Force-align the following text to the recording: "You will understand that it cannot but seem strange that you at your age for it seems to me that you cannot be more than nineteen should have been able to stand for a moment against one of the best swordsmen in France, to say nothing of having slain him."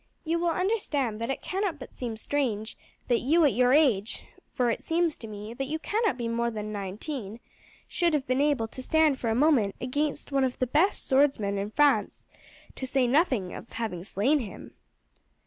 "You 0.23 0.39
will 0.39 0.49
understand 0.49 1.21
that 1.21 1.29
it 1.29 1.43
cannot 1.43 1.77
but 1.77 1.93
seem 1.93 2.17
strange 2.17 2.75
that 3.07 3.19
you 3.19 3.45
at 3.45 3.53
your 3.53 3.71
age 3.71 4.23
for 4.51 4.71
it 4.71 4.81
seems 4.81 5.15
to 5.17 5.27
me 5.27 5.53
that 5.53 5.67
you 5.67 5.77
cannot 5.77 6.17
be 6.17 6.27
more 6.27 6.49
than 6.49 6.71
nineteen 6.71 7.39
should 7.87 8.15
have 8.15 8.25
been 8.25 8.41
able 8.41 8.67
to 8.67 8.81
stand 8.81 9.19
for 9.19 9.29
a 9.29 9.35
moment 9.35 9.75
against 9.79 10.31
one 10.31 10.43
of 10.43 10.57
the 10.57 10.65
best 10.65 11.07
swordsmen 11.07 11.59
in 11.59 11.69
France, 11.69 12.25
to 12.77 12.87
say 12.87 13.05
nothing 13.05 13.53
of 13.53 13.73
having 13.73 14.03
slain 14.03 14.39
him." 14.39 14.73